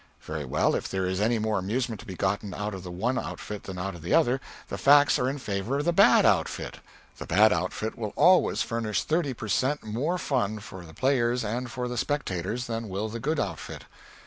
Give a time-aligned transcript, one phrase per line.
[0.21, 3.19] Very well, if there is any more amusement to be gotten out of the one
[3.19, 6.79] outfit than out of the other, the facts are in favor of the bad outfit.
[7.17, 9.83] The bad outfit will always furnish thirty per cent.
[9.83, 13.83] more fun for the players and for the spectators than will the good outfit.